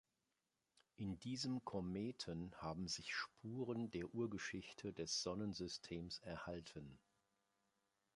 In 0.95 1.19
diesem 1.19 1.63
Kometen 1.63 2.55
haben 2.57 2.87
sich 2.87 3.13
Spuren 3.13 3.91
der 3.91 4.11
Urgeschichte 4.15 4.93
des 4.93 5.21
Sonnensystems 5.21 6.17
erhalten. 6.21 6.97